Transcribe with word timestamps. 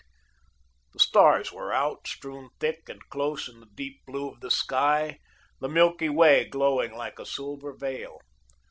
The 0.93 0.99
stars 0.99 1.51
were 1.53 1.71
out, 1.71 2.07
strewn 2.07 2.49
thick 2.59 2.89
and 2.89 3.07
close 3.09 3.47
in 3.47 3.59
the 3.59 3.67
deep 3.75 4.03
blue 4.07 4.31
of 4.31 4.39
the 4.39 4.49
sky, 4.49 5.19
the 5.59 5.69
milky 5.69 6.09
way 6.09 6.45
glowing 6.45 6.91
like 6.91 7.19
a 7.19 7.25
silver 7.27 7.71
veil. 7.71 8.17